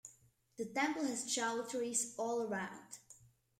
[0.57, 2.97] The Temple has choultries all around.